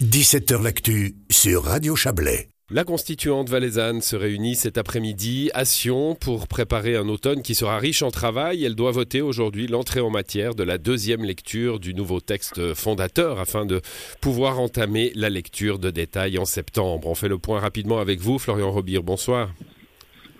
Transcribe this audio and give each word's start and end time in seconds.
17h 0.00 0.62
L'actu 0.62 1.14
sur 1.28 1.64
Radio 1.64 1.94
Chablais. 1.94 2.48
La 2.70 2.84
constituante 2.84 3.50
valaisanne 3.50 4.00
se 4.00 4.16
réunit 4.16 4.54
cet 4.54 4.78
après-midi 4.78 5.50
à 5.52 5.66
Sion 5.66 6.14
pour 6.14 6.48
préparer 6.48 6.96
un 6.96 7.06
automne 7.10 7.42
qui 7.42 7.54
sera 7.54 7.78
riche 7.78 8.00
en 8.00 8.10
travail. 8.10 8.64
Elle 8.64 8.76
doit 8.76 8.92
voter 8.92 9.20
aujourd'hui 9.20 9.66
l'entrée 9.66 10.00
en 10.00 10.08
matière 10.08 10.54
de 10.54 10.62
la 10.62 10.78
deuxième 10.78 11.22
lecture 11.22 11.78
du 11.78 11.92
nouveau 11.92 12.20
texte 12.20 12.72
fondateur 12.72 13.40
afin 13.40 13.66
de 13.66 13.82
pouvoir 14.22 14.58
entamer 14.58 15.12
la 15.16 15.28
lecture 15.28 15.78
de 15.78 15.90
détails 15.90 16.38
en 16.38 16.46
septembre. 16.46 17.06
On 17.06 17.14
fait 17.14 17.28
le 17.28 17.36
point 17.36 17.60
rapidement 17.60 17.98
avec 17.98 18.20
vous, 18.20 18.38
Florian 18.38 18.70
Robire. 18.70 19.02
Bonsoir. 19.02 19.52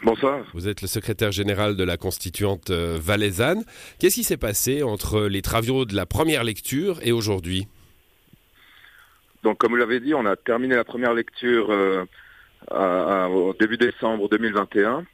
Bonsoir. 0.02 0.42
Vous 0.54 0.68
êtes 0.68 0.80
le 0.80 0.88
secrétaire 0.88 1.32
général 1.32 1.76
de 1.76 1.84
la 1.84 1.98
constituante 1.98 2.70
euh, 2.70 2.98
valaisanne. 2.98 3.62
Qu'est-ce 3.98 4.14
qui 4.14 4.24
s'est 4.24 4.38
passé 4.38 4.82
entre 4.82 5.20
les 5.20 5.42
travaux 5.42 5.84
de 5.84 5.94
la 5.94 6.06
première 6.06 6.44
lecture 6.44 6.98
et 7.02 7.12
aujourd'hui? 7.12 7.68
Donc, 9.42 9.58
comme 9.58 9.72
vous 9.72 9.76
l'avez 9.76 10.00
dit, 10.00 10.14
on 10.14 10.26
a 10.26 10.36
terminé 10.36 10.74
la 10.74 10.84
première 10.84 11.14
lecture 11.14 11.70
euh, 11.70 12.04
au 13.26 13.54
début 13.54 13.78
décembre 13.78 14.28
2021. 14.28 15.04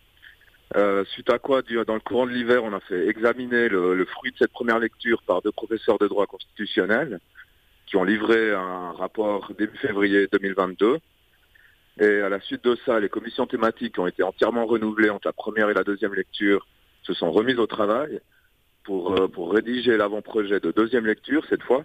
Euh, 0.74 1.04
suite 1.04 1.30
à 1.30 1.38
quoi, 1.38 1.62
dans 1.86 1.94
le 1.94 2.00
courant 2.00 2.26
de 2.26 2.32
l'hiver, 2.32 2.64
on 2.64 2.72
a 2.72 2.80
fait 2.80 3.06
examiner 3.08 3.68
le, 3.68 3.94
le, 3.94 4.04
fruit 4.04 4.32
de 4.32 4.36
cette 4.36 4.50
première 4.50 4.80
lecture 4.80 5.22
par 5.22 5.40
deux 5.42 5.52
professeurs 5.52 5.98
de 5.98 6.08
droit 6.08 6.26
constitutionnel 6.26 7.20
qui 7.86 7.96
ont 7.96 8.02
livré 8.02 8.52
un 8.52 8.90
rapport 8.92 9.52
début 9.56 9.78
février 9.78 10.26
2022. 10.32 10.98
Et 12.00 12.20
à 12.20 12.28
la 12.28 12.40
suite 12.40 12.64
de 12.64 12.76
ça, 12.84 12.98
les 12.98 13.08
commissions 13.08 13.46
thématiques 13.46 13.98
ont 13.98 14.08
été 14.08 14.24
entièrement 14.24 14.66
renouvelées 14.66 15.08
entre 15.08 15.28
la 15.28 15.32
première 15.32 15.70
et 15.70 15.74
la 15.74 15.84
deuxième 15.84 16.14
lecture 16.14 16.66
se 17.04 17.14
sont 17.14 17.30
remises 17.30 17.60
au 17.60 17.68
travail 17.68 18.20
pour, 18.82 19.12
euh, 19.12 19.28
pour 19.28 19.52
rédiger 19.52 19.96
l'avant-projet 19.96 20.58
de 20.58 20.72
deuxième 20.72 21.06
lecture 21.06 21.44
cette 21.48 21.62
fois 21.62 21.84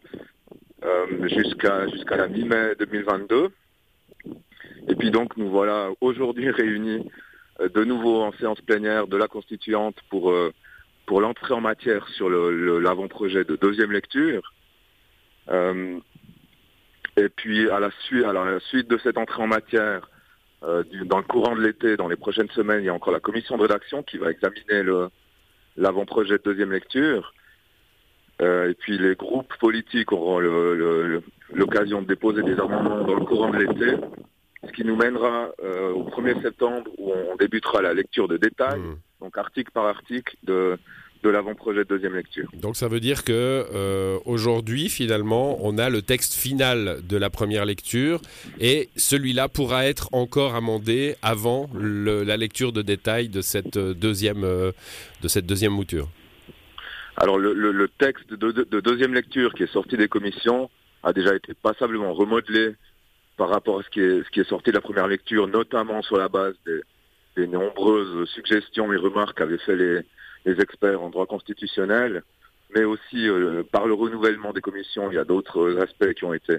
jusqu'à 1.24 1.88
jusqu'à 1.88 2.18
la 2.18 2.28
mi-mai 2.28 2.76
2022. 2.80 3.50
Et 4.88 4.96
puis 4.96 5.12
donc 5.12 5.38
nous 5.38 5.50
voilà 5.50 5.90
aujourd'hui 6.02 6.50
réunis 6.62 7.10
euh, 7.60 7.70
de 7.70 7.84
nouveau 7.84 8.22
en 8.22 8.32
séance 8.34 8.62
plénière 8.62 9.08
de 9.08 9.18
la 9.18 9.28
constituante 9.28 9.98
pour 10.10 10.32
euh, 10.32 10.52
pour 11.06 11.22
l'entrée 11.22 11.54
en 11.54 11.62
matière 11.62 12.08
sur 12.10 12.30
l'avant-projet 12.30 13.44
de 13.44 13.56
deuxième 13.56 13.92
lecture. 13.92 14.54
Euh, 15.50 16.00
et 17.18 17.28
puis 17.28 17.70
à 17.70 17.80
la 17.80 17.92
suite, 18.06 18.24
à 18.24 18.32
la 18.32 18.60
suite 18.62 18.90
de 18.90 18.98
cette 18.98 19.18
entrée 19.18 19.42
en 19.42 19.48
matière, 19.48 20.10
euh, 20.64 20.84
dans 21.06 21.18
le 21.18 21.24
courant 21.24 21.56
de 21.56 21.62
l'été, 21.62 21.98
dans 21.98 22.08
les 22.08 22.16
prochaines 22.16 22.50
semaines, 22.52 22.82
il 22.82 22.86
y 22.86 22.90
a 22.90 22.94
encore 22.94 23.12
la 23.12 23.20
commission 23.20 23.58
de 23.58 23.64
rédaction 23.64 24.04
qui 24.04 24.18
va 24.18 24.32
examiner 24.32 24.84
l'avant-projet 25.76 26.38
de 26.38 26.44
deuxième 26.44 26.72
lecture. 26.72 27.34
Euh, 28.42 28.70
et 28.70 28.74
puis 28.74 28.98
les 28.98 29.16
groupes 29.16 29.54
politiques 29.60 30.12
auront 30.12 30.40
l'occasion 31.54 32.02
de 32.02 32.08
déposer 32.08 32.42
des 32.44 32.54
amendements 32.54 33.04
dans 33.04 33.16
le 33.16 33.26
courant 33.26 33.50
de 33.50 33.58
l'été, 33.58 33.98
ce 34.66 34.72
qui 34.72 34.84
nous 34.84 34.96
mènera 34.96 35.52
euh, 35.64 35.92
au 35.92 36.04
1er 36.10 36.42
septembre 36.42 36.90
où 36.98 37.12
on 37.12 37.36
débutera 37.36 37.82
la 37.82 37.94
lecture 37.94 38.28
de 38.28 38.38
détails, 38.38 38.80
mmh. 38.80 38.96
donc 39.22 39.38
article 39.38 39.72
par 39.72 39.86
article, 39.86 40.36
de, 40.44 40.78
de 41.24 41.30
l'avant-projet 41.30 41.80
de 41.80 41.90
deuxième 41.90 42.16
lecture. 42.16 42.50
Donc 42.54 42.76
ça 42.76 42.88
veut 42.88 43.00
dire 43.00 43.24
que 43.24 43.32
euh, 43.74 44.18
aujourd'hui, 44.26 44.90
finalement, 44.90 45.58
on 45.62 45.78
a 45.78 45.90
le 45.90 46.02
texte 46.02 46.34
final 46.34 47.00
de 47.08 47.18
la 47.18 47.30
première 47.30 47.66
lecture 47.66 48.22
et 48.60 48.90
celui-là 48.96 49.48
pourra 49.48 49.86
être 49.86 50.10
encore 50.14 50.56
amendé 50.56 51.16
avant 51.22 51.70
le, 51.76 52.24
la 52.24 52.38
lecture 52.38 52.72
de 52.72 52.82
détail 52.82 53.30
de 53.30 53.42
cette 53.42 53.78
deuxième, 53.78 54.44
euh, 54.44 54.72
de 55.22 55.28
cette 55.28 55.46
deuxième 55.46 55.74
mouture. 55.74 56.08
Alors 57.18 57.38
le, 57.38 57.88
texte 58.00 58.34
de, 58.34 58.52
de, 58.52 58.64
de, 58.64 58.80
deuxième 58.80 59.14
lecture 59.14 59.54
qui 59.54 59.64
est 59.64 59.74
sorti 59.74 59.98
des 59.98 60.08
commissions 60.08 60.70
a 61.04 61.14
déjà 61.14 61.36
été 61.36 61.54
passablement 61.54 62.14
remodelé 62.14 62.76
par 63.38 63.50
rapport 63.50 63.80
à 63.80 63.84
ce 63.84 63.90
qui 63.90 64.00
est, 64.00 64.44
sorti 64.50 64.70
de 64.70 64.76
la 64.76 64.82
première 64.82 65.08
lecture, 65.08 65.48
notamment 65.48 66.02
sur 66.02 66.18
la 66.18 66.30
base 66.30 66.56
des, 66.66 67.48
nombreuses 67.48 68.30
suggestions 68.30 68.94
et 68.94 68.98
remarques 68.98 69.38
qu'avaient 69.38 69.58
fait 69.58 69.76
les, 69.76 70.02
les 70.46 70.62
experts 70.62 71.02
en 71.02 71.10
droit 71.10 71.26
constitutionnel, 71.26 72.24
mais 72.76 72.84
aussi 72.84 73.28
euh, 73.28 73.64
par 73.72 73.88
le 73.88 73.94
renouvellement 73.94 74.54
des 74.54 74.62
commissions, 74.62 75.10
il 75.12 75.16
y 75.16 75.18
a 75.18 75.24
d'autres 75.24 75.80
aspects 75.82 76.14
qui 76.14 76.24
ont 76.24 76.34
été 76.34 76.58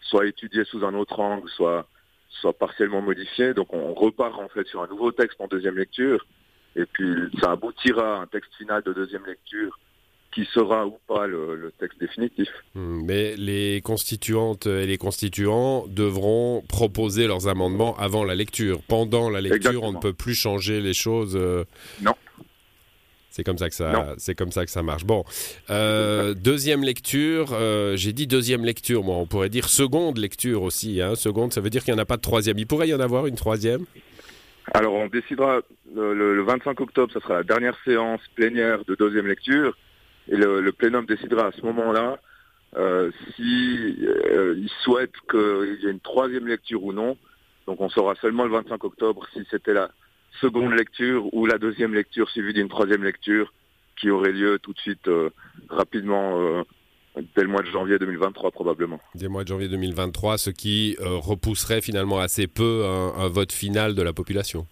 soit 0.00 0.26
étudiés 0.26 0.64
sous 0.64 0.84
un 0.84 0.94
autre 0.94 1.20
angle, 1.20 1.48
soit, 1.50 1.86
soit 2.30 2.54
partiellement 2.54 3.02
modifiés. 3.02 3.52
Donc 3.52 3.72
on 3.74 3.92
repart 3.94 4.38
en 4.38 4.48
fait 4.48 4.66
sur 4.66 4.82
un 4.82 4.86
nouveau 4.86 5.12
texte 5.12 5.40
en 5.40 5.48
deuxième 5.48 5.76
lecture, 5.76 6.24
et 6.76 6.86
puis 6.86 7.14
ça 7.40 7.52
aboutira 7.52 8.16
à 8.16 8.20
un 8.22 8.26
texte 8.26 8.54
final 8.54 8.82
de 8.82 8.92
deuxième 8.92 9.26
lecture 9.26 9.78
qui 10.32 10.48
sera 10.52 10.86
ou 10.86 10.98
pas 11.06 11.26
le, 11.26 11.54
le, 11.54 11.72
texte 11.72 12.00
définitif. 12.00 12.48
Mais 12.74 13.36
les 13.36 13.80
constituantes 13.82 14.66
et 14.66 14.86
les 14.86 14.98
constituants 14.98 15.86
devront 15.88 16.62
proposer 16.68 17.26
leurs 17.26 17.48
amendements 17.48 17.96
avant 17.98 18.24
la 18.24 18.34
lecture. 18.34 18.82
Pendant 18.82 19.28
la 19.30 19.40
lecture, 19.40 19.56
Exactement. 19.56 19.88
on 19.88 19.92
ne 19.92 19.98
peut 19.98 20.12
plus 20.14 20.34
changer 20.34 20.80
les 20.80 20.94
choses. 20.94 21.36
Euh... 21.36 21.64
Non. 22.00 22.14
C'est 23.32 23.44
comme 23.44 23.56
ça 23.56 23.70
que 23.70 23.74
ça, 23.74 24.14
c'est 24.18 24.34
comme 24.34 24.52
ça 24.52 24.66
que 24.66 24.70
ça 24.70 24.82
marche. 24.82 25.04
Bon, 25.04 25.24
euh, 25.70 26.34
deuxième 26.34 26.84
lecture. 26.84 27.54
Euh, 27.54 27.96
J'ai 27.96 28.12
dit 28.12 28.26
deuxième 28.26 28.62
lecture. 28.62 29.02
Moi, 29.02 29.16
on 29.16 29.26
pourrait 29.26 29.48
dire 29.48 29.70
seconde 29.70 30.18
lecture 30.18 30.62
aussi. 30.62 31.00
Hein. 31.00 31.14
Seconde, 31.14 31.50
ça 31.52 31.62
veut 31.62 31.70
dire 31.70 31.82
qu'il 31.82 31.94
n'y 31.94 31.98
en 31.98 32.02
a 32.02 32.06
pas 32.06 32.18
de 32.18 32.22
troisième. 32.22 32.58
Il 32.58 32.66
pourrait 32.66 32.88
y 32.88 32.94
en 32.94 33.00
avoir 33.00 33.26
une 33.26 33.34
troisième? 33.34 33.86
Alors, 34.74 34.92
on 34.92 35.06
décidera 35.06 35.60
le, 35.94 36.12
le, 36.12 36.36
le 36.36 36.42
25 36.42 36.78
octobre. 36.82 37.10
Ça 37.14 37.20
sera 37.20 37.34
la 37.36 37.42
dernière 37.42 37.76
séance 37.86 38.20
plénière 38.34 38.84
de 38.84 38.94
deuxième 38.94 39.26
lecture, 39.26 39.78
et 40.28 40.36
le, 40.36 40.72
plénum 40.72 41.06
décidera 41.06 41.46
à 41.46 41.52
ce 41.52 41.62
moment-là 41.62 42.18
euh, 42.76 43.10
euh, 43.40 44.66
souhaite 44.82 45.12
qu'il 45.30 45.78
y 45.82 45.86
ait 45.86 45.90
une 45.90 46.00
troisième 46.00 46.46
lecture 46.46 46.82
ou 46.84 46.92
non. 46.92 47.16
Donc, 47.66 47.80
on 47.80 47.88
saura 47.88 48.14
seulement 48.16 48.44
le 48.44 48.50
25 48.50 48.82
octobre 48.84 49.26
si 49.32 49.40
c'était 49.50 49.74
la 49.74 49.90
seconde 50.40 50.72
lecture 50.72 51.32
ou 51.34 51.46
la 51.46 51.58
deuxième 51.58 51.94
lecture 51.94 52.30
suivie 52.30 52.54
d'une 52.54 52.68
troisième 52.68 53.04
lecture 53.04 53.52
qui 54.00 54.10
aurait 54.10 54.32
lieu 54.32 54.58
tout 54.58 54.72
de 54.72 54.78
suite 54.78 55.06
euh, 55.06 55.28
rapidement 55.68 56.40
euh, 56.40 56.62
dès 57.36 57.42
le 57.42 57.48
mois 57.48 57.60
de 57.60 57.66
janvier 57.66 57.98
2023 57.98 58.50
probablement. 58.50 58.98
Dès 59.14 59.24
le 59.24 59.30
mois 59.30 59.44
de 59.44 59.48
janvier 59.48 59.68
2023, 59.68 60.38
ce 60.38 60.50
qui 60.50 60.96
repousserait 60.98 61.82
finalement 61.82 62.18
assez 62.18 62.46
peu 62.46 62.84
un, 62.86 63.28
vote 63.28 63.52
final 63.52 63.94
de 63.94 64.02
la 64.02 64.14
population. 64.14 64.66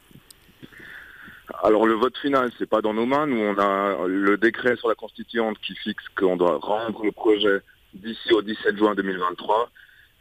Alors 1.63 1.87
le 1.87 1.95
vote 1.95 2.17
final, 2.19 2.51
c'est 2.59 2.69
pas 2.69 2.81
dans 2.81 2.95
nos 2.95 3.07
mains. 3.07 3.27
Nous, 3.27 3.39
on 3.39 3.59
a 3.59 4.07
le 4.07 4.37
décret 4.39 4.77
sur 4.77 4.89
la 4.89 4.95
constituante 4.95 5.59
qui 5.59 5.75
fixe 5.75 6.05
qu'on 6.19 6.37
doit 6.37 6.59
rendre 6.61 7.05
le 7.05 7.13
projet 7.13 7.61
d'ici 7.93 8.33
au 8.33 8.41
17 8.41 8.77
juin 8.77 8.95
2023. 8.95 9.71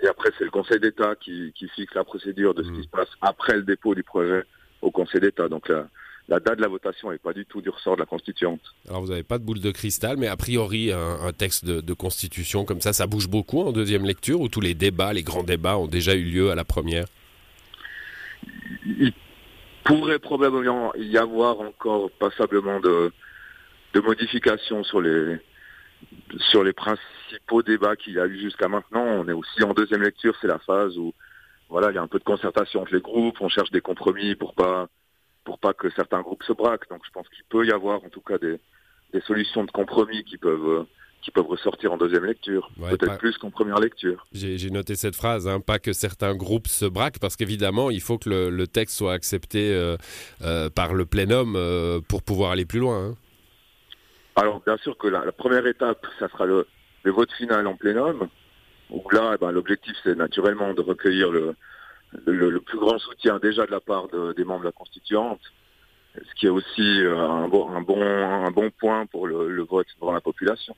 Et 0.02 0.08
après, 0.08 0.30
c'est 0.38 0.44
le 0.44 0.52
Conseil 0.52 0.80
d'État 0.80 1.16
qui, 1.16 1.54
qui, 1.56 1.68
fixe 1.70 1.94
la 1.94 2.04
procédure 2.04 2.54
de 2.54 2.64
ce 2.64 2.70
mmh. 2.70 2.76
qui 2.76 2.84
se 2.84 2.90
passe 2.90 3.10
après 3.22 3.56
le 3.56 3.64
dépôt 3.64 3.96
du 3.96 4.04
projet 4.04 4.44
au 4.82 4.92
Conseil 4.92 5.22
d'État. 5.22 5.48
Donc 5.50 5.70
la, 5.70 5.88
la, 6.28 6.40
date 6.40 6.58
de 6.58 6.62
la 6.62 6.68
votation 6.70 7.12
n'est 7.12 7.18
pas 7.18 7.34
du 7.34 7.46
tout 7.46 7.62
du 7.62 7.70
ressort 7.70 7.96
de 7.96 8.02
la 8.02 8.06
Constituante. 8.06 8.62
Alors 8.88 9.02
vous 9.02 9.10
n'avez 9.10 9.24
pas 9.24 9.38
de 9.38 9.44
boule 9.44 9.60
de 9.60 9.72
cristal, 9.72 10.18
mais 10.18 10.28
a 10.28 10.38
priori 10.38 10.92
un, 10.92 11.22
un 11.22 11.34
texte 11.34 11.66
de, 11.66 11.82
de, 11.82 11.94
Constitution 11.94 12.66
comme 12.66 12.82
ça, 12.82 12.94
ça 12.94 13.08
bouge 13.08 13.28
beaucoup 13.28 13.62
en 13.62 13.72
deuxième 13.72 14.06
lecture, 14.06 14.40
où 14.42 14.48
tous 14.48 14.62
les 14.62 14.74
débats, 14.74 15.14
les 15.14 15.24
grands 15.24 15.44
débats 15.44 15.78
ont 15.78 15.88
déjà 15.88 16.16
eu 16.16 16.24
lieu 16.24 16.52
à 16.52 16.56
la 16.56 16.64
première? 16.64 17.06
Il 18.86 19.14
pourrait 19.84 20.20
probablement 20.20 20.94
y 20.96 21.18
avoir 21.18 21.60
encore 21.62 22.12
passablement 22.12 22.80
de, 22.80 23.12
de 23.94 24.00
modifications 24.00 24.84
sur 24.84 25.02
les, 25.02 25.38
sur 26.38 26.64
les 26.64 26.74
principaux 26.74 27.64
débats 27.64 27.96
qu'il 27.96 28.14
y 28.14 28.20
a 28.20 28.28
eu 28.28 28.40
jusqu'à 28.40 28.68
maintenant. 28.68 29.04
On 29.04 29.28
est 29.28 29.34
aussi 29.34 29.64
en 29.64 29.74
deuxième 29.74 30.04
lecture, 30.04 30.36
c'est 30.42 30.48
la 30.48 30.60
phase 30.60 30.98
où 30.98 31.14
voilà, 31.70 31.92
il 31.92 31.96
y 31.96 31.98
a 31.98 32.02
un 32.02 32.08
peu 32.08 32.20
de 32.20 32.24
concertation 32.24 32.82
entre 32.82 32.94
les 32.94 33.02
groupes, 33.02 33.42
on 33.42 33.50
cherche 33.50 33.72
des 33.72 33.82
compromis 33.82 34.36
pour 34.36 34.54
pas 34.54 34.88
pour 35.44 35.60
pas 35.60 35.74
que 35.74 35.90
certains 35.92 36.22
groupes 36.22 36.44
se 36.44 36.54
braquent. 36.54 36.90
Donc 36.90 37.02
je 37.06 37.12
pense 37.12 37.28
qu'il 37.30 37.44
peut 37.50 37.66
y 37.66 37.72
avoir 37.72 38.04
en 38.04 38.10
tout 38.10 38.22
cas 38.22 38.38
des, 38.38 38.60
des 39.14 39.22
solutions 39.22 39.64
de 39.64 39.72
compromis 39.72 40.24
qui 40.24 40.38
peuvent 40.38 40.86
qui 41.22 41.32
peuvent 41.32 41.48
ressortir 41.48 41.92
en 41.92 41.98
deuxième 41.98 42.26
lecture, 42.26 42.70
ouais, 42.78 42.96
peut-être 42.96 43.18
plus 43.18 43.38
qu'en 43.38 43.50
première 43.50 43.80
lecture. 43.80 44.26
J'ai 44.32 44.70
noté 44.70 44.96
cette 44.96 45.16
phrase, 45.16 45.48
hein, 45.48 45.60
pas 45.60 45.80
que 45.80 45.92
certains 45.92 46.36
groupes 46.36 46.68
se 46.68 46.86
braquent, 46.86 47.20
parce 47.20 47.36
qu'évidemment, 47.36 47.90
il 47.90 48.02
faut 48.02 48.18
que 48.18 48.30
le, 48.30 48.50
le, 48.50 48.68
texte 48.68 48.98
soit 48.98 49.14
accepté 49.14 49.74
euh, 49.74 49.98
euh, 50.42 50.70
par 50.70 50.94
le 50.94 51.06
plénum 51.06 51.56
euh, 51.56 52.00
pour 52.08 52.24
pouvoir 52.24 52.52
aller 52.52 52.66
plus 52.66 52.80
loin. 52.80 53.10
Hein. 53.10 53.16
Alors 54.36 54.62
bien 54.66 54.78
sûr 54.78 54.98
que 54.98 55.08
la, 55.08 55.26
la, 55.26 55.34
première 55.34 55.66
étape, 55.68 56.06
ça 56.20 56.30
sera 56.30 56.46
le, 56.46 56.66
le 57.04 57.12
vote 57.12 57.32
final 57.34 57.68
en 57.68 57.76
plénum, 57.76 58.30
où 58.90 59.04
là, 59.12 59.34
eh 59.36 59.38
ben, 59.38 59.52
l'objectif, 59.52 59.96
c'est 60.04 60.16
naturellement 60.16 60.74
de 60.74 60.82
recueillir 60.82 61.32
le, 61.32 61.56
le, 62.26 62.50
le, 62.50 62.62
plus 62.62 62.80
grand 62.80 62.98
soutien 62.98 63.40
déjà 63.40 63.66
de 63.66 63.72
la 63.72 63.82
part 63.82 64.08
de, 64.08 64.32
des 64.34 64.46
membres 64.46 64.62
de 64.62 64.66
la 64.66 64.72
constituante, 64.72 65.42
ce 66.16 66.40
qui 66.40 66.46
est 66.46 66.50
aussi 66.50 67.02
un 67.06 67.50
bon, 67.50 67.70
un 67.70 67.82
bon, 67.82 68.02
un 68.02 68.52
bon 68.52 68.72
point 68.80 69.06
pour 69.06 69.28
le, 69.28 69.50
le 69.50 69.64
vote 69.64 69.88
devant 70.00 70.14
la 70.14 70.22
population. 70.22 70.76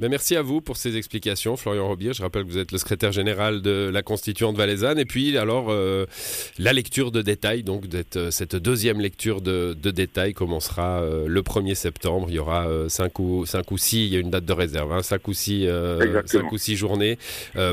Ben, 0.00 0.10
merci 0.10 0.34
à 0.34 0.42
vous 0.42 0.60
pour 0.60 0.76
ces 0.76 0.96
explications, 0.96 1.56
Florian 1.56 1.86
Robier. 1.86 2.12
Je 2.12 2.22
rappelle 2.22 2.44
que 2.44 2.48
vous 2.48 2.58
êtes 2.58 2.72
le 2.72 2.78
secrétaire 2.78 3.12
général 3.12 3.62
de 3.62 3.88
la 3.92 4.02
Constituante 4.02 4.56
valaisanne. 4.56 4.98
Et 4.98 5.04
puis, 5.04 5.38
alors, 5.38 5.66
euh, 5.70 6.06
la 6.58 6.72
lecture 6.72 7.12
de 7.12 7.22
détail, 7.22 7.62
donc 7.62 7.84
euh, 8.16 8.32
cette 8.32 8.56
deuxième 8.56 9.00
lecture 9.00 9.40
de, 9.40 9.76
de 9.80 9.90
détail 9.92 10.34
commencera 10.34 11.00
euh, 11.00 11.26
le 11.28 11.42
1er 11.42 11.76
septembre. 11.76 12.26
Il 12.28 12.34
y 12.34 12.38
aura 12.40 12.66
5 12.88 13.18
ou, 13.20 13.46
5 13.46 13.70
ou 13.70 13.78
6, 13.78 14.06
il 14.06 14.12
y 14.12 14.16
a 14.16 14.18
une 14.18 14.30
date 14.30 14.44
de 14.44 14.52
réserve, 14.52 14.92
hein, 14.92 15.02
5, 15.02 15.28
ou 15.28 15.32
6, 15.32 15.68
5 16.26 16.50
ou 16.50 16.58
6 16.58 16.74
journées 16.74 17.16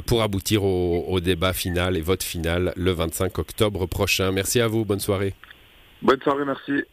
pour 0.05 0.21
aboutir 0.21 0.63
au, 0.63 1.05
au 1.07 1.19
débat 1.21 1.53
final 1.53 1.97
et 1.97 2.01
vote 2.01 2.21
final 2.21 2.71
le 2.75 2.91
25 2.91 3.39
octobre 3.39 3.87
prochain. 3.87 4.31
Merci 4.31 4.61
à 4.61 4.67
vous, 4.67 4.85
bonne 4.85 4.99
soirée. 4.99 5.33
Bonne 6.03 6.21
soirée, 6.21 6.45
merci. 6.45 6.83